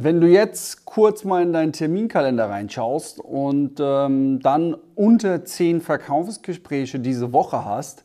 Wenn 0.00 0.20
du 0.20 0.28
jetzt 0.28 0.84
kurz 0.84 1.24
mal 1.24 1.42
in 1.42 1.52
deinen 1.52 1.72
Terminkalender 1.72 2.48
reinschaust 2.48 3.18
und 3.18 3.80
ähm, 3.80 4.38
dann 4.38 4.76
unter 4.94 5.44
zehn 5.44 5.80
Verkaufsgespräche 5.80 7.00
diese 7.00 7.32
Woche 7.32 7.64
hast, 7.64 8.04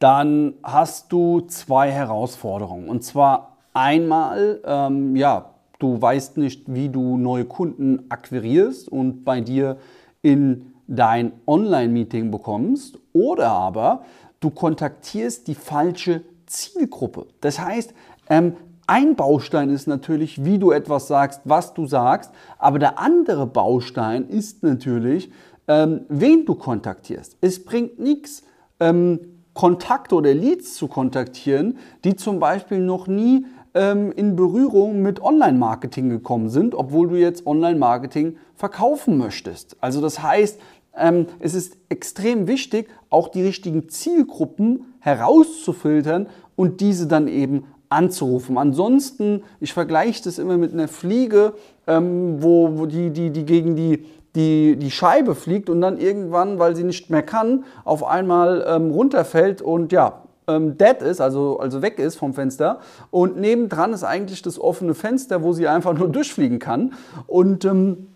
dann 0.00 0.54
hast 0.64 1.12
du 1.12 1.42
zwei 1.42 1.92
Herausforderungen. 1.92 2.88
Und 2.88 3.04
zwar 3.04 3.58
einmal, 3.74 4.60
ähm, 4.66 5.14
ja, 5.14 5.54
du 5.78 6.02
weißt 6.02 6.36
nicht, 6.36 6.64
wie 6.66 6.88
du 6.88 7.16
neue 7.16 7.44
Kunden 7.44 8.06
akquirierst 8.08 8.88
und 8.88 9.24
bei 9.24 9.40
dir 9.40 9.76
in 10.20 10.72
dein 10.88 11.30
Online-Meeting 11.46 12.32
bekommst. 12.32 12.98
Oder 13.12 13.50
aber 13.50 14.02
du 14.40 14.50
kontaktierst 14.50 15.46
die 15.46 15.54
falsche 15.54 16.22
Zielgruppe. 16.46 17.26
Das 17.40 17.60
heißt, 17.60 17.94
ähm, 18.28 18.56
ein 18.86 19.16
Baustein 19.16 19.70
ist 19.70 19.86
natürlich, 19.86 20.44
wie 20.44 20.58
du 20.58 20.70
etwas 20.70 21.08
sagst, 21.08 21.40
was 21.44 21.74
du 21.74 21.86
sagst, 21.86 22.32
aber 22.58 22.78
der 22.78 22.98
andere 22.98 23.46
Baustein 23.46 24.28
ist 24.28 24.62
natürlich, 24.62 25.30
ähm, 25.68 26.02
wen 26.08 26.44
du 26.44 26.54
kontaktierst. 26.54 27.36
Es 27.40 27.64
bringt 27.64 27.98
nichts, 27.98 28.42
ähm, 28.80 29.20
Kontakte 29.54 30.16
oder 30.16 30.34
Leads 30.34 30.74
zu 30.74 30.88
kontaktieren, 30.88 31.78
die 32.04 32.16
zum 32.16 32.40
Beispiel 32.40 32.80
noch 32.80 33.06
nie 33.06 33.46
ähm, 33.74 34.12
in 34.12 34.36
Berührung 34.36 35.00
mit 35.00 35.22
Online-Marketing 35.22 36.10
gekommen 36.10 36.48
sind, 36.48 36.74
obwohl 36.74 37.08
du 37.08 37.16
jetzt 37.16 37.46
Online-Marketing 37.46 38.36
verkaufen 38.54 39.16
möchtest. 39.16 39.76
Also 39.80 40.00
das 40.00 40.22
heißt, 40.22 40.60
ähm, 40.96 41.26
es 41.38 41.54
ist 41.54 41.76
extrem 41.88 42.46
wichtig, 42.46 42.88
auch 43.10 43.28
die 43.28 43.42
richtigen 43.42 43.88
Zielgruppen 43.88 44.94
herauszufiltern 45.00 46.28
und 46.56 46.80
diese 46.80 47.06
dann 47.06 47.28
eben 47.28 47.64
anzurufen. 47.88 48.58
Ansonsten, 48.58 49.42
ich 49.60 49.72
vergleiche 49.72 50.24
das 50.24 50.38
immer 50.38 50.56
mit 50.56 50.72
einer 50.72 50.88
Fliege, 50.88 51.54
ähm, 51.86 52.42
wo, 52.42 52.78
wo 52.78 52.86
die, 52.86 53.10
die, 53.10 53.30
die 53.30 53.44
gegen 53.44 53.76
die, 53.76 54.06
die, 54.34 54.76
die 54.76 54.90
Scheibe 54.90 55.34
fliegt 55.34 55.70
und 55.70 55.80
dann 55.80 55.98
irgendwann, 55.98 56.58
weil 56.58 56.74
sie 56.74 56.84
nicht 56.84 57.10
mehr 57.10 57.22
kann, 57.22 57.64
auf 57.84 58.04
einmal 58.04 58.64
ähm, 58.66 58.90
runterfällt 58.90 59.62
und 59.62 59.92
ja, 59.92 60.24
ähm, 60.46 60.76
dead 60.76 61.00
ist, 61.00 61.20
also, 61.20 61.58
also 61.58 61.82
weg 61.82 61.98
ist 61.98 62.16
vom 62.16 62.34
Fenster. 62.34 62.80
Und 63.10 63.38
nebendran 63.38 63.92
ist 63.92 64.04
eigentlich 64.04 64.42
das 64.42 64.58
offene 64.58 64.94
Fenster, 64.94 65.42
wo 65.42 65.52
sie 65.52 65.68
einfach 65.68 65.94
nur 65.94 66.08
durchfliegen 66.12 66.58
kann. 66.58 66.94
Und 67.26 67.64
ähm, 67.64 68.08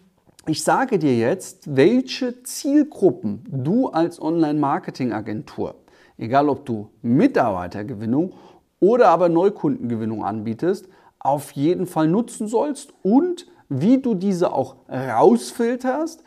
ich 0.47 0.63
sage 0.63 0.99
dir 0.99 1.17
jetzt, 1.17 1.77
welche 1.77 2.43
Zielgruppen 2.43 3.45
du 3.51 3.89
als 3.89 4.21
Online-Marketing-Agentur, 4.21 5.75
egal 6.17 6.49
ob 6.49 6.65
du 6.65 6.89
Mitarbeitergewinnung 7.03 8.33
oder 8.81 9.09
aber 9.09 9.29
Neukundengewinnung 9.29 10.25
anbietest, 10.25 10.89
auf 11.19 11.53
jeden 11.53 11.87
Fall 11.87 12.09
nutzen 12.09 12.47
sollst 12.49 12.93
und 13.03 13.47
wie 13.69 13.99
du 13.99 14.15
diese 14.15 14.53
auch 14.53 14.77
rausfilterst. 14.89 16.23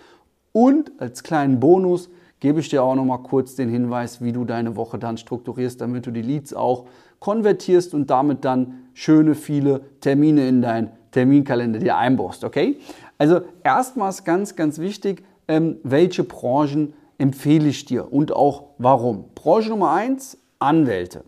Und 0.52 0.92
als 1.00 1.24
kleinen 1.24 1.60
Bonus 1.60 2.10
gebe 2.40 2.60
ich 2.60 2.70
dir 2.70 2.84
auch 2.84 2.96
noch 2.96 3.06
mal 3.06 3.20
kurz 3.20 3.56
den 3.56 3.70
Hinweis, 3.70 4.22
wie 4.22 4.34
du 4.34 4.44
deine 4.44 4.76
Woche 4.76 5.00
dann 5.00 5.18
strukturierst, 5.18 5.80
damit 5.80 6.06
du 6.06 6.12
die 6.12 6.22
Leads 6.22 6.54
auch 6.54 6.88
konvertierst 7.20 7.94
und 7.94 8.10
damit 8.10 8.44
dann 8.44 8.90
schöne 8.94 9.36
viele 9.36 9.82
Termine 10.02 10.48
in 10.48 10.62
dein 10.62 10.92
Terminkalender 11.12 11.80
dir 11.80 11.98
einbaust. 11.98 12.44
Okay? 12.44 12.80
Also 13.18 13.42
erstmals 13.64 14.24
ganz, 14.24 14.56
ganz 14.56 14.80
wichtig, 14.80 15.24
ähm, 15.48 15.78
welche 15.84 16.24
Branchen 16.24 16.94
empfehle 17.18 17.70
ich 17.70 17.86
dir 17.86 18.12
und 18.12 18.34
auch 18.34 18.70
warum. 18.80 19.26
Branche 19.36 19.70
Nummer 19.70 19.92
eins: 19.92 20.38
Anwälte. 20.58 21.24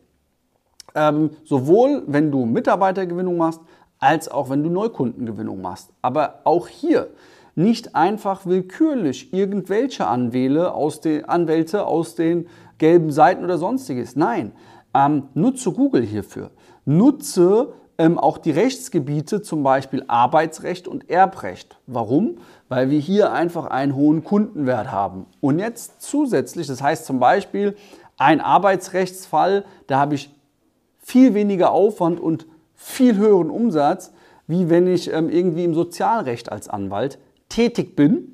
Ähm, 0.95 1.31
sowohl 1.44 2.03
wenn 2.08 2.31
du 2.31 2.45
Mitarbeitergewinnung 2.45 3.38
machst, 3.38 3.61
als 3.99 4.30
auch 4.30 4.49
wenn 4.49 4.63
du 4.63 4.69
Neukundengewinnung 4.69 5.61
machst. 5.61 5.91
Aber 6.02 6.41
auch 6.44 6.67
hier 6.67 7.08
nicht 7.55 7.95
einfach 7.95 8.45
willkürlich 8.45 9.33
irgendwelche 9.33 10.08
Anwähle 10.08 10.73
aus 10.73 11.02
den, 11.02 11.25
Anwälte 11.25 11.86
aus 11.86 12.15
den 12.15 12.48
gelben 12.77 13.11
Seiten 13.11 13.43
oder 13.43 13.58
sonstiges. 13.58 14.15
Nein, 14.15 14.52
ähm, 14.93 15.30
nutze 15.33 15.71
Google 15.71 16.04
hierfür. 16.04 16.52
Nutze 16.86 17.73
ähm, 17.98 18.17
auch 18.17 18.37
die 18.37 18.52
Rechtsgebiete, 18.52 19.42
zum 19.42 19.64
Beispiel 19.64 20.04
Arbeitsrecht 20.08 20.87
und 20.87 21.10
Erbrecht. 21.10 21.77
Warum? 21.86 22.39
Weil 22.67 22.89
wir 22.89 22.99
hier 22.99 23.31
einfach 23.31 23.67
einen 23.67 23.95
hohen 23.95 24.23
Kundenwert 24.23 24.92
haben. 24.92 25.27
Und 25.42 25.60
jetzt 25.60 26.02
zusätzlich, 26.02 26.67
das 26.67 26.81
heißt 26.81 27.05
zum 27.05 27.20
Beispiel 27.20 27.75
ein 28.17 28.42
Arbeitsrechtsfall, 28.42 29.65
da 29.87 29.99
habe 29.99 30.15
ich 30.15 30.33
viel 31.03 31.33
weniger 31.36 31.71
Aufwand 31.71 32.19
und 32.19 32.47
viel 32.73 33.17
höheren 33.17 33.52
Umsatz, 33.52 34.11
wie 34.47 34.69
wenn 34.69 34.87
ich 34.87 35.14
ähm, 35.14 35.30
irgendwie 35.30 35.64
im 35.64 35.73
Sozialrecht 35.73 36.52
als 36.52 36.67
Anwalt 36.67 37.19
tätig 37.49 37.95
bin. 37.95 38.30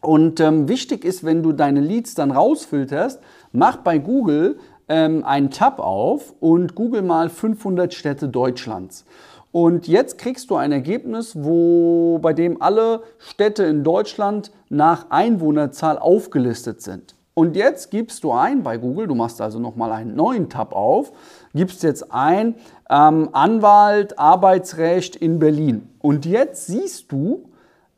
Und 0.00 0.40
ähm, 0.40 0.68
wichtig 0.68 1.04
ist, 1.04 1.24
wenn 1.24 1.42
du 1.42 1.52
deine 1.52 1.80
Leads 1.80 2.14
dann 2.14 2.30
rausfilterst, 2.30 3.20
mach 3.52 3.76
bei 3.78 3.98
Google 3.98 4.58
ähm, 4.88 5.24
einen 5.24 5.50
Tab 5.50 5.78
auf 5.78 6.34
und 6.40 6.74
google 6.74 7.02
mal 7.02 7.28
500 7.28 7.92
Städte 7.92 8.28
Deutschlands. 8.28 9.04
Und 9.52 9.88
jetzt 9.88 10.18
kriegst 10.18 10.50
du 10.50 10.56
ein 10.56 10.72
Ergebnis, 10.72 11.32
wo, 11.36 12.18
bei 12.22 12.32
dem 12.32 12.62
alle 12.62 13.02
Städte 13.18 13.64
in 13.64 13.84
Deutschland 13.84 14.52
nach 14.68 15.10
Einwohnerzahl 15.10 15.98
aufgelistet 15.98 16.82
sind. 16.82 17.14
Und 17.34 17.56
jetzt 17.56 17.90
gibst 17.90 18.24
du 18.24 18.32
ein 18.32 18.62
bei 18.62 18.76
Google, 18.76 19.06
du 19.06 19.14
machst 19.14 19.40
also 19.40 19.58
nochmal 19.58 19.92
einen 19.92 20.14
neuen 20.14 20.48
Tab 20.48 20.74
auf, 20.74 21.12
gibst 21.54 21.82
jetzt 21.82 22.12
ein 22.12 22.56
ähm, 22.90 23.30
Anwalt, 23.32 24.18
Arbeitsrecht 24.18 25.16
in 25.16 25.38
Berlin. 25.38 25.88
Und 26.00 26.26
jetzt 26.26 26.66
siehst 26.66 27.12
du 27.12 27.48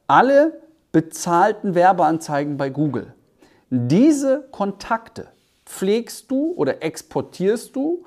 alle 0.06 0.60
bezahlten 0.92 1.74
Werbeanzeigen 1.74 2.56
bei 2.56 2.68
Google. 2.68 3.14
Diese 3.70 4.46
Kontakte 4.50 5.28
pflegst 5.64 6.30
du 6.30 6.52
oder 6.54 6.82
exportierst 6.82 7.74
du 7.74 8.04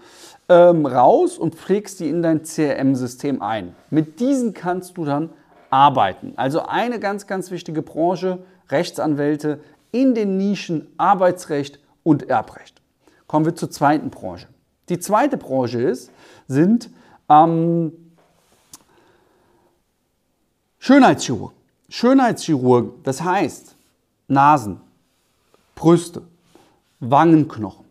ähm, 0.47 0.85
raus 0.85 1.39
und 1.39 1.55
pflegst 1.55 1.99
die 1.99 2.09
in 2.09 2.21
dein 2.21 2.43
CRM-System 2.43 3.41
ein. 3.41 3.75
Mit 3.89 4.19
diesen 4.19 4.53
kannst 4.53 4.97
du 4.97 5.05
dann 5.05 5.31
arbeiten. 5.71 6.33
Also 6.35 6.61
eine 6.61 6.99
ganz, 6.99 7.25
ganz 7.25 7.49
wichtige 7.49 7.81
Branche, 7.81 8.43
Rechtsanwälte 8.69 9.59
in 9.95 10.13
den 10.13 10.35
Nischen 10.35 10.87
Arbeitsrecht 10.97 11.79
und 12.03 12.29
Erbrecht. 12.29 12.81
Kommen 13.27 13.45
wir 13.45 13.55
zur 13.55 13.71
zweiten 13.71 14.09
Branche. 14.09 14.49
Die 14.89 14.99
zweite 14.99 15.37
Branche 15.37 15.81
ist, 15.81 16.11
sind 16.49 16.89
ähm, 17.29 17.93
Schönheitschirurgen. 20.79 21.55
Schönheitschirurgen, 21.87 22.91
das 23.03 23.23
heißt 23.23 23.77
Nasen, 24.27 24.81
Brüste, 25.75 26.23
Wangenknochen. 26.99 27.85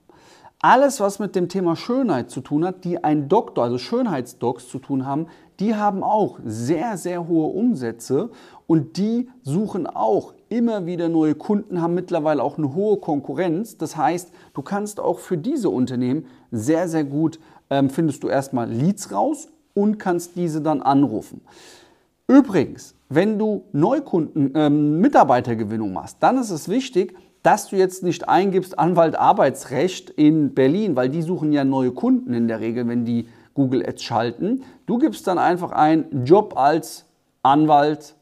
Alles, 0.59 1.01
was 1.01 1.19
mit 1.19 1.35
dem 1.35 1.49
Thema 1.49 1.75
Schönheit 1.75 2.31
zu 2.31 2.43
tun 2.43 2.67
hat, 2.67 2.85
die 2.85 3.03
ein 3.03 3.31
Doktor, 3.31 3.65
also 3.65 3.79
Schönheitsdocs 3.79 4.69
zu 4.69 4.79
tun 4.79 5.07
haben, 5.07 5.29
die 5.61 5.75
haben 5.75 6.03
auch 6.03 6.39
sehr, 6.45 6.97
sehr 6.97 7.29
hohe 7.29 7.47
Umsätze 7.47 8.31
und 8.67 8.97
die 8.97 9.29
suchen 9.43 9.87
auch 9.87 10.35
immer 10.49 10.87
wieder 10.87 11.09
neue 11.09 11.35
Kunden, 11.35 11.81
haben 11.81 11.95
mittlerweile 11.95 12.43
auch 12.43 12.59
eine 12.59 12.75
hohe 12.75 12.97
Konkurrenz. 12.99 13.77
Das 13.77 13.97
heißt, 13.97 14.33
du 14.55 14.63
kannst 14.63 15.01
auch 15.01 15.19
für 15.19 15.37
diese 15.37 15.71
Unternehmen 15.71 16.27
sehr, 16.51 16.89
sehr 16.89 17.05
gut, 17.05 17.39
ähm, 17.71 17.91
findest 17.91 18.23
du 18.23 18.29
erstmal 18.29 18.71
Leads 18.71 19.13
raus 19.13 19.49
und 19.75 19.99
kannst 19.99 20.37
diese 20.37 20.61
dann 20.61 20.83
anrufen. 20.83 21.41
Übrigens, 22.27 22.95
wenn 23.09 23.39
du 23.39 23.65
Neukunden, 23.73 24.53
ähm, 24.55 25.01
Mitarbeitergewinnung 25.01 25.93
machst, 25.93 26.17
dann 26.21 26.39
ist 26.39 26.51
es 26.51 26.69
wichtig, 26.69 27.15
dass 27.43 27.69
du 27.69 27.77
jetzt 27.77 28.03
nicht 28.03 28.27
eingibst 28.27 28.79
Anwalt 28.79 29.17
Arbeitsrecht 29.17 30.09
in 30.09 30.55
Berlin, 30.55 30.97
weil 30.97 31.11
die 31.11 31.21
suchen 31.21 31.53
ja 31.53 31.63
neue 31.63 31.93
Kunden 31.93 32.33
in 32.33 32.49
der 32.49 32.61
Regel, 32.61 32.89
wenn 32.89 33.05
die 33.05 33.29
Google 33.55 33.87
Ads 33.87 34.03
schalten. 34.03 34.65
Du 34.87 34.99
gibst 34.99 35.27
dann 35.27 35.39
einfach 35.39 35.71
einen 35.71 36.25
Job 36.25 36.57
als 36.57 37.07
Anwalt 37.43 38.15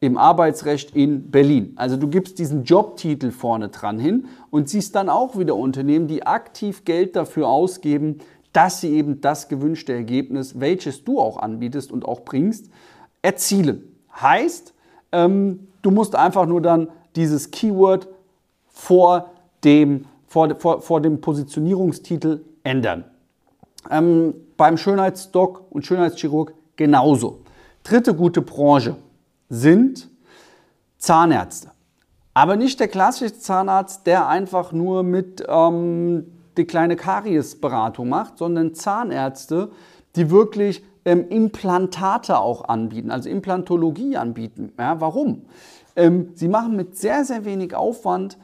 im 0.00 0.18
Arbeitsrecht 0.18 0.94
in 0.94 1.30
Berlin. 1.30 1.72
Also 1.76 1.96
du 1.96 2.08
gibst 2.08 2.38
diesen 2.38 2.64
Jobtitel 2.64 3.30
vorne 3.30 3.70
dran 3.70 3.98
hin 3.98 4.26
und 4.50 4.68
siehst 4.68 4.94
dann 4.94 5.08
auch 5.08 5.38
wieder 5.38 5.56
Unternehmen, 5.56 6.06
die 6.06 6.26
aktiv 6.26 6.84
Geld 6.84 7.16
dafür 7.16 7.48
ausgeben, 7.48 8.18
dass 8.52 8.80
sie 8.80 8.92
eben 8.92 9.20
das 9.20 9.48
gewünschte 9.48 9.92
Ergebnis, 9.92 10.60
welches 10.60 11.04
du 11.04 11.18
auch 11.20 11.38
anbietest 11.38 11.92
und 11.92 12.06
auch 12.06 12.20
bringst, 12.20 12.70
erzielen. 13.22 13.82
Heißt, 14.20 14.74
ähm, 15.12 15.68
du 15.82 15.90
musst 15.90 16.14
einfach 16.14 16.46
nur 16.46 16.60
dann 16.62 16.88
dieses 17.16 17.50
Keyword 17.50 18.08
vor 18.68 19.30
dem, 19.64 20.04
vor, 20.26 20.54
vor, 20.56 20.82
vor 20.82 21.00
dem 21.00 21.20
Positionierungstitel 21.20 22.44
ändern. 22.62 23.04
Ähm, 23.90 24.34
beim 24.56 24.76
Schönheitsdoc 24.76 25.64
und 25.70 25.86
Schönheitschirurg 25.86 26.54
genauso. 26.76 27.40
Dritte 27.82 28.14
gute 28.14 28.42
Branche 28.42 28.96
sind 29.48 30.08
Zahnärzte. 30.98 31.70
Aber 32.34 32.56
nicht 32.56 32.80
der 32.80 32.88
klassische 32.88 33.38
Zahnarzt, 33.38 34.06
der 34.06 34.28
einfach 34.28 34.72
nur 34.72 35.02
mit 35.02 35.42
ähm, 35.48 36.26
die 36.56 36.64
kleine 36.64 36.96
Kariesberatung 36.96 38.08
macht, 38.08 38.38
sondern 38.38 38.74
Zahnärzte, 38.74 39.70
die 40.16 40.30
wirklich 40.30 40.82
ähm, 41.04 41.28
Implantate 41.28 42.38
auch 42.38 42.68
anbieten, 42.68 43.10
also 43.10 43.28
Implantologie 43.28 44.16
anbieten. 44.16 44.72
Ja, 44.78 45.00
warum? 45.00 45.42
Ähm, 45.94 46.30
sie 46.34 46.48
machen 46.48 46.76
mit 46.76 46.96
sehr, 46.96 47.24
sehr 47.24 47.44
wenig 47.44 47.74
Aufwand 47.74 48.36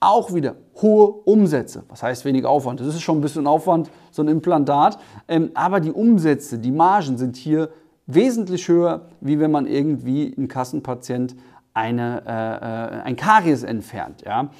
auch 0.00 0.32
wieder 0.34 0.56
hohe 0.80 1.08
Umsätze. 1.24 1.84
Was 1.88 2.02
heißt 2.02 2.24
wenig 2.24 2.46
Aufwand? 2.46 2.80
Das 2.80 2.88
ist 2.88 3.02
schon 3.02 3.18
ein 3.18 3.20
bisschen 3.20 3.46
Aufwand, 3.46 3.90
so 4.10 4.22
ein 4.22 4.28
Implantat. 4.28 4.98
Ähm, 5.28 5.50
aber 5.54 5.80
die 5.80 5.92
Umsätze, 5.92 6.58
die 6.58 6.70
Margen 6.70 7.18
sind 7.18 7.36
hier 7.36 7.68
wesentlich 8.06 8.66
höher, 8.66 9.02
wie 9.20 9.38
wenn 9.38 9.50
man 9.50 9.66
irgendwie 9.66 10.34
ein 10.36 10.48
Kassenpatient 10.48 11.36
eine, 11.74 12.22
äh, 12.26 12.98
äh, 12.98 13.02
ein 13.02 13.16
Karies 13.16 13.62
entfernt. 13.62 14.22
Ja. 14.24 14.50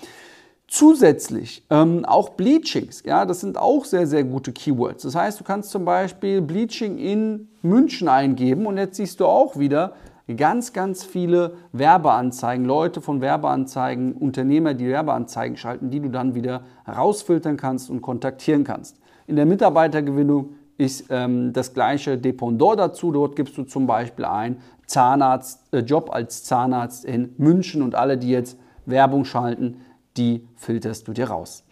Zusätzlich 0.69 1.67
ähm, 1.69 2.05
auch 2.05 2.31
Bleachings, 2.31 3.03
ja, 3.05 3.25
das 3.25 3.41
sind 3.41 3.59
auch 3.59 3.85
sehr, 3.85 4.07
sehr 4.07 4.23
gute 4.23 4.53
Keywords. 4.53 5.03
Das 5.03 5.17
heißt, 5.17 5.41
du 5.41 5.45
kannst 5.45 5.71
zum 5.71 5.85
Beispiel 5.85 6.41
Bleaching 6.41 6.99
in 6.99 7.49
München 7.63 8.09
eingeben 8.09 8.67
und 8.67 8.79
jetzt 8.79 8.97
siehst 8.97 9.19
du 9.19 9.27
auch 9.27 9.59
wieder, 9.59 9.95
ganz, 10.37 10.73
ganz 10.73 11.05
viele 11.05 11.55
Werbeanzeigen, 11.73 12.65
Leute 12.65 13.01
von 13.01 13.21
Werbeanzeigen, 13.21 14.13
Unternehmer, 14.13 14.75
die 14.75 14.89
Werbeanzeigen 14.89 15.57
schalten, 15.57 15.91
die 15.91 16.01
du 16.01 16.09
dann 16.09 16.35
wieder 16.35 16.63
rausfiltern 16.87 17.57
kannst 17.57 17.91
und 17.91 18.03
kontaktieren 18.03 18.65
kannst. 18.65 18.99
In 19.27 19.37
der 19.37 19.47
Mitarbeitergewinnung 19.47 20.55
ist 20.77 21.07
ähm, 21.11 21.53
das 21.53 21.75
gleiche 21.75 22.17
Dependant 22.19 22.79
dazu. 22.79 23.13
Dort 23.13 23.37
gibst 23.37 23.57
du 23.59 23.65
zum 23.65 23.87
Beispiel 23.87 24.25
ein 24.25 24.59
Zahnarzt, 24.87 25.73
äh, 25.73 25.81
Job 25.81 26.11
als 26.13 26.43
Zahnarzt 26.45 27.05
in 27.05 27.35
München 27.37 27.83
und 27.83 27.95
alle, 27.95 28.17
die 28.19 28.31
jetzt 28.31 28.59
Werbung 28.87 29.25
schalten, 29.25 29.83
die 30.17 30.49
filterst 30.57 31.07
du 31.07 31.13
dir 31.13 31.29
raus. 31.29 31.65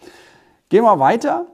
Gehen 0.68 0.84
wir 0.84 0.98
weiter. 0.98 1.46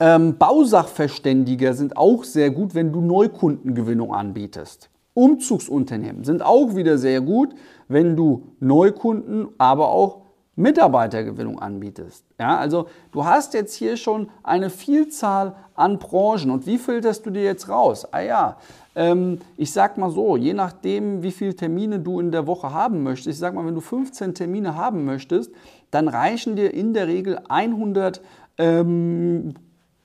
Ähm, 0.00 0.38
Bausachverständiger 0.38 1.74
sind 1.74 1.96
auch 1.96 2.24
sehr 2.24 2.50
gut, 2.50 2.74
wenn 2.74 2.92
du 2.92 3.00
Neukundengewinnung 3.00 4.14
anbietest. 4.14 4.90
Umzugsunternehmen 5.14 6.24
sind 6.24 6.42
auch 6.42 6.74
wieder 6.74 6.98
sehr 6.98 7.20
gut, 7.20 7.54
wenn 7.88 8.16
du 8.16 8.48
Neukunden, 8.60 9.48
aber 9.58 9.90
auch 9.90 10.22
Mitarbeitergewinnung 10.54 11.58
anbietest. 11.58 12.26
Ja, 12.38 12.58
also 12.58 12.86
du 13.10 13.24
hast 13.24 13.54
jetzt 13.54 13.74
hier 13.74 13.96
schon 13.96 14.28
eine 14.42 14.68
Vielzahl 14.68 15.56
an 15.74 15.98
Branchen 15.98 16.50
und 16.50 16.66
wie 16.66 16.76
filterst 16.76 17.24
du 17.24 17.30
dir 17.30 17.42
jetzt 17.42 17.70
raus? 17.70 18.06
Ah 18.12 18.20
ja, 18.20 18.56
ähm, 18.94 19.38
ich 19.56 19.72
sag 19.72 19.96
mal 19.96 20.10
so, 20.10 20.36
je 20.36 20.52
nachdem, 20.52 21.22
wie 21.22 21.32
viele 21.32 21.56
Termine 21.56 22.00
du 22.00 22.20
in 22.20 22.30
der 22.30 22.46
Woche 22.46 22.72
haben 22.72 23.02
möchtest, 23.02 23.28
ich 23.28 23.38
sag 23.38 23.54
mal, 23.54 23.64
wenn 23.64 23.74
du 23.74 23.80
15 23.80 24.34
Termine 24.34 24.76
haben 24.76 25.04
möchtest, 25.06 25.52
dann 25.90 26.08
reichen 26.08 26.54
dir 26.54 26.74
in 26.74 26.92
der 26.92 27.06
Regel 27.06 27.40
100 27.48 28.20
ähm, 28.58 29.54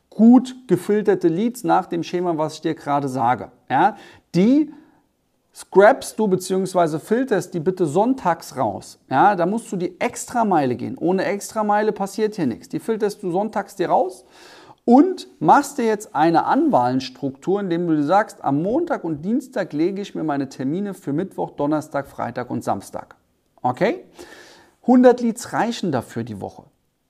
gut 0.10 0.56
gefilterte 0.68 1.28
Leads 1.28 1.66
nach 1.66 1.88
dem 1.88 2.04
Schema, 2.04 2.38
was 2.38 2.56
ich 2.56 2.62
dir 2.62 2.74
gerade 2.74 3.10
sage. 3.10 3.52
Ja, 3.70 3.98
die 4.34 4.72
scrapst 5.58 6.20
du 6.20 6.28
bzw. 6.28 7.00
filterst 7.00 7.52
die 7.56 7.60
bitte 7.60 7.88
sonntags 7.88 8.56
raus. 8.58 9.00
Ja, 9.10 9.36
da 9.36 9.48
musst 9.48 9.72
du 9.72 9.76
die 9.76 10.00
Extrameile 10.00 10.76
gehen. 10.76 10.96
Ohne 11.00 11.26
Extrameile 11.26 11.92
passiert 11.92 12.36
hier 12.36 12.46
nichts. 12.46 12.70
Die 12.70 12.80
filterst 12.80 13.24
du 13.24 13.32
sonntags 13.32 13.76
dir 13.76 13.90
raus 13.90 14.24
und 14.86 15.28
machst 15.40 15.80
dir 15.80 15.86
jetzt 15.86 16.14
eine 16.14 16.46
Anwahlenstruktur, 16.46 17.60
indem 17.60 17.88
du 17.88 17.96
dir 17.96 18.04
sagst, 18.04 18.44
am 18.44 18.62
Montag 18.62 19.04
und 19.04 19.26
Dienstag 19.26 19.74
lege 19.74 20.00
ich 20.00 20.14
mir 20.14 20.24
meine 20.24 20.48
Termine 20.48 20.94
für 20.94 21.12
Mittwoch, 21.12 21.50
Donnerstag, 21.52 22.08
Freitag 22.08 22.52
und 22.52 22.64
Samstag. 22.64 23.16
Okay? 23.64 24.06
100 24.84 25.22
Leads 25.22 25.54
reichen 25.54 25.92
dafür 25.92 26.24
die 26.24 26.40
Woche. 26.40 26.66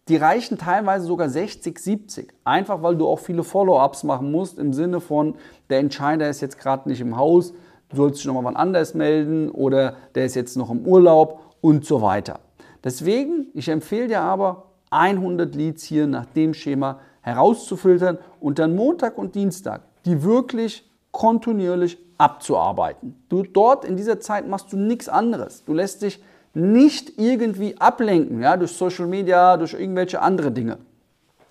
Die 0.07 0.15
reichen 0.15 0.57
teilweise 0.57 1.05
sogar 1.05 1.27
60, 1.27 1.77
70. 1.77 2.33
Einfach 2.45 2.81
weil 2.81 2.95
du 2.95 3.09
auch 3.09 3.19
viele 3.19 3.43
Follow-ups 3.43 4.05
machen 4.05 4.31
musst 4.31 4.57
im 4.57 4.71
Sinne 4.71 5.01
von, 5.01 5.35
der 5.69 5.79
Entscheider 5.79 6.29
ist 6.29 6.39
jetzt 6.39 6.57
gerade 6.57 6.87
nicht 6.87 7.01
im 7.01 7.17
Haus, 7.17 7.53
du 7.89 7.97
sollst 7.97 8.19
dich 8.19 8.25
nochmal 8.25 8.43
wann 8.43 8.55
anders 8.55 8.93
melden 8.93 9.49
oder 9.49 9.95
der 10.15 10.25
ist 10.25 10.35
jetzt 10.35 10.57
noch 10.57 10.69
im 10.69 10.85
Urlaub 10.85 11.39
und 11.61 11.85
so 11.85 12.01
weiter. 12.01 12.39
Deswegen, 12.83 13.47
ich 13.53 13.69
empfehle 13.69 14.07
dir 14.07 14.21
aber, 14.21 14.71
100 14.89 15.53
Leads 15.53 15.83
hier 15.83 16.07
nach 16.07 16.25
dem 16.25 16.53
Schema 16.53 16.99
herauszufiltern 17.21 18.17
und 18.39 18.59
dann 18.59 18.75
Montag 18.75 19.17
und 19.17 19.35
Dienstag 19.35 19.81
die 20.07 20.23
wirklich 20.23 20.89
kontinuierlich 21.11 21.97
abzuarbeiten. 22.17 23.21
Du 23.27 23.43
dort 23.43 23.83
in 23.83 23.97
dieser 23.97 24.19
Zeit 24.19 24.47
machst 24.47 24.71
du 24.71 24.77
nichts 24.77 25.09
anderes. 25.09 25.65
Du 25.65 25.73
lässt 25.73 26.01
dich 26.01 26.23
nicht 26.53 27.19
irgendwie 27.19 27.77
ablenken, 27.77 28.41
ja, 28.41 28.55
durch 28.55 28.71
Social 28.71 29.05
Media, 29.05 29.57
durch 29.57 29.73
irgendwelche 29.73 30.21
andere 30.21 30.51
Dinge. 30.51 30.77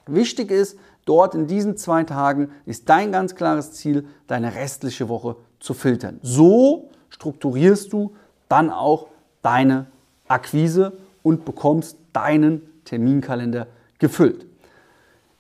Wichtig 0.07 0.51
ist, 0.51 0.79
dort 1.05 1.35
in 1.35 1.47
diesen 1.47 1.77
zwei 1.77 2.03
Tagen 2.05 2.51
ist 2.65 2.89
dein 2.89 3.13
ganz 3.13 3.35
klares 3.35 3.73
Ziel, 3.73 4.07
deine 4.27 4.55
restliche 4.55 5.09
Woche 5.09 5.37
zu 5.67 5.75
filtern. 5.75 6.21
So 6.23 6.91
strukturierst 7.11 7.93
du 7.93 8.15
dann 8.49 8.71
auch 8.71 9.09
deine 9.43 9.87
Akquise 10.29 10.93
und 11.23 11.45
bekommst 11.45 11.99
deinen 12.13 12.63
Terminkalender 12.85 13.67
gefüllt. 13.99 14.47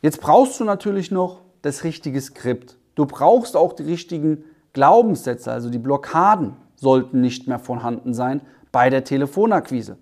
Jetzt 0.02 0.20
brauchst 0.20 0.58
du 0.60 0.64
natürlich 0.64 1.10
noch 1.10 1.40
das 1.62 1.84
richtige 1.84 2.20
Skript. 2.20 2.76
Du 2.96 3.06
brauchst 3.06 3.56
auch 3.56 3.72
die 3.72 3.84
richtigen 3.84 4.44
Glaubenssätze, 4.72 5.50
also 5.50 5.70
die 5.70 5.78
Blockaden 5.78 6.56
sollten 6.74 7.20
nicht 7.20 7.46
mehr 7.46 7.58
vorhanden 7.58 8.12
sein 8.12 8.40
bei 8.72 8.90
der 8.90 9.04
Telefonakquise. 9.04 9.96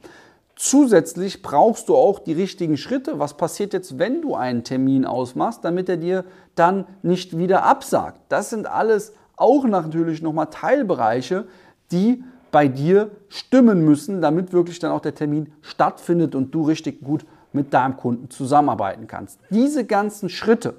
Zusätzlich 0.57 1.43
brauchst 1.43 1.89
du 1.89 1.97
auch 1.97 2.19
die 2.19 2.33
richtigen 2.33 2.77
Schritte. 2.77 3.19
Was 3.19 3.37
passiert 3.37 3.73
jetzt, 3.73 3.99
wenn 3.99 4.23
du 4.23 4.35
einen 4.35 4.65
Termin 4.65 5.05
ausmachst, 5.05 5.65
damit 5.65 5.89
er 5.89 5.97
dir 5.97 6.25
dann 6.55 6.87
nicht 7.03 7.37
wieder 7.37 7.65
absagt? 7.65 8.21
Das 8.29 8.51
sind 8.51 8.67
alles 8.67 9.13
auch 9.37 9.65
natürlich 9.65 10.23
nochmal 10.23 10.47
Teilbereiche, 10.47 11.47
die 11.91 12.23
bei 12.51 12.69
dir 12.69 13.11
stimmen 13.29 13.85
müssen, 13.85 14.23
damit 14.23 14.53
wirklich 14.53 14.79
dann 14.79 14.93
auch 14.93 15.01
der 15.01 15.15
Termin 15.15 15.53
stattfindet 15.61 16.35
und 16.35 16.55
du 16.55 16.63
richtig 16.63 17.03
gut 17.03 17.27
mit 17.53 17.75
deinem 17.75 17.97
Kunden 17.97 18.31
zusammenarbeiten 18.31 19.07
kannst. 19.07 19.39
Diese 19.51 19.85
ganzen 19.85 20.29
Schritte, 20.29 20.75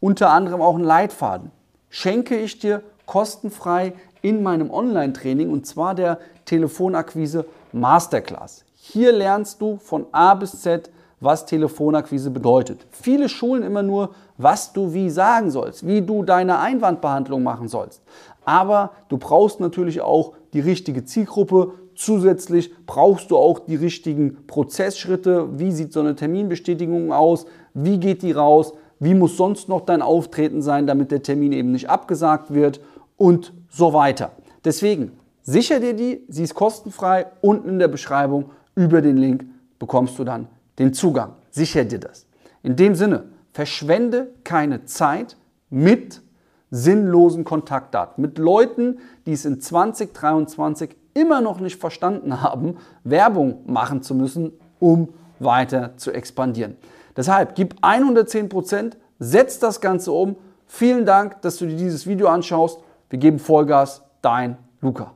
unter 0.00 0.30
anderem 0.30 0.60
auch 0.60 0.76
ein 0.76 0.84
Leitfaden, 0.84 1.50
schenke 1.88 2.36
ich 2.36 2.58
dir 2.58 2.82
kostenfrei 3.06 3.94
in 4.20 4.42
meinem 4.42 4.70
Online-Training 4.70 5.50
und 5.50 5.66
zwar 5.66 5.94
der 5.94 6.18
Telefonakquise 6.44 7.46
Masterclass. 7.72 8.64
Hier 8.74 9.12
lernst 9.12 9.60
du 9.60 9.76
von 9.76 10.06
A 10.12 10.34
bis 10.34 10.60
Z, 10.60 10.90
was 11.20 11.46
Telefonakquise 11.46 12.30
bedeutet. 12.30 12.86
Viele 12.90 13.28
schulen 13.28 13.62
immer 13.62 13.82
nur, 13.82 14.10
was 14.36 14.72
du 14.72 14.92
wie 14.92 15.10
sagen 15.10 15.50
sollst, 15.50 15.86
wie 15.86 16.02
du 16.02 16.22
deine 16.22 16.58
Einwandbehandlung 16.58 17.42
machen 17.42 17.68
sollst. 17.68 18.02
Aber 18.44 18.92
du 19.08 19.18
brauchst 19.18 19.60
natürlich 19.60 20.00
auch 20.00 20.34
die 20.52 20.60
richtige 20.60 21.04
Zielgruppe. 21.04 21.72
Zusätzlich 21.94 22.72
brauchst 22.86 23.30
du 23.30 23.36
auch 23.36 23.60
die 23.60 23.76
richtigen 23.76 24.46
Prozessschritte. 24.46 25.58
Wie 25.58 25.72
sieht 25.72 25.92
so 25.92 26.00
eine 26.00 26.14
Terminbestätigung 26.14 27.12
aus? 27.12 27.46
Wie 27.72 27.98
geht 27.98 28.22
die 28.22 28.32
raus? 28.32 28.74
Wie 28.98 29.14
muss 29.14 29.36
sonst 29.36 29.68
noch 29.68 29.82
dein 29.82 30.02
Auftreten 30.02 30.62
sein, 30.62 30.86
damit 30.86 31.10
der 31.10 31.22
Termin 31.22 31.52
eben 31.52 31.72
nicht 31.72 31.88
abgesagt 31.88 32.52
wird? 32.52 32.80
Und 33.16 33.52
so 33.68 33.92
weiter. 33.92 34.32
Deswegen 34.64 35.12
sicher 35.42 35.78
dir 35.78 35.94
die, 35.94 36.24
sie 36.28 36.42
ist 36.42 36.54
kostenfrei. 36.54 37.26
Unten 37.40 37.68
in 37.68 37.78
der 37.78 37.88
Beschreibung 37.88 38.50
über 38.74 39.00
den 39.00 39.16
Link 39.16 39.46
bekommst 39.78 40.18
du 40.18 40.24
dann 40.24 40.48
den 40.78 40.94
Zugang. 40.94 41.34
Sicher 41.50 41.84
dir 41.84 42.00
das. 42.00 42.26
In 42.62 42.76
dem 42.76 42.94
Sinne, 42.94 43.24
verschwende 43.52 44.32
keine 44.42 44.84
Zeit 44.84 45.36
mit 45.70 46.22
sinnlosen 46.70 47.44
Kontaktdaten, 47.44 48.20
mit 48.20 48.38
Leuten, 48.38 48.98
die 49.26 49.32
es 49.32 49.44
in 49.44 49.60
2023 49.60 50.96
immer 51.14 51.40
noch 51.40 51.60
nicht 51.60 51.80
verstanden 51.80 52.42
haben, 52.42 52.78
Werbung 53.04 53.60
machen 53.66 54.02
zu 54.02 54.14
müssen, 54.14 54.52
um 54.80 55.10
weiter 55.38 55.96
zu 55.96 56.12
expandieren. 56.12 56.76
Deshalb 57.16 57.54
gib 57.54 57.76
110 57.80 58.48
Prozent, 58.48 58.96
setz 59.18 59.58
das 59.60 59.80
Ganze 59.80 60.10
um. 60.10 60.36
Vielen 60.66 61.06
Dank, 61.06 61.40
dass 61.42 61.58
du 61.58 61.66
dir 61.66 61.76
dieses 61.76 62.06
Video 62.06 62.28
anschaust. 62.28 62.80
Wir 63.08 63.18
geben 63.18 63.38
Vollgas. 63.38 64.02
Dein 64.22 64.56
Luca. 64.80 65.12